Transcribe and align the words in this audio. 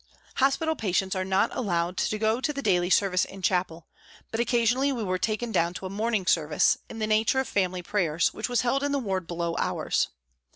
Hospital 0.37 0.75
patients 0.75 1.13
are 1.15 1.23
not 1.23 1.55
allowed 1.55 1.95
to 1.97 2.17
go 2.17 2.41
to 2.41 2.51
the 2.51 2.63
daily 2.63 2.89
service 2.89 3.23
in 3.23 3.43
chapel, 3.43 3.85
but 4.31 4.39
occasionally 4.39 4.91
we 4.91 5.03
were 5.03 5.19
taken 5.19 5.51
down 5.51 5.75
to 5.75 5.85
a 5.85 5.91
morning 5.91 6.25
service, 6.25 6.79
in 6.89 6.97
the 6.97 7.05
nature 7.05 7.39
of 7.39 7.47
family 7.47 7.83
prayers, 7.83 8.33
which 8.33 8.49
was 8.49 8.61
held 8.61 8.81
in 8.81 8.93
the 8.93 8.97
ward 8.97 9.27
below 9.27 9.55
ours. 9.59 10.07